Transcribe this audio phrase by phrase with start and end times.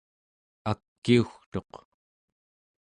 [0.71, 1.71] akiugtuq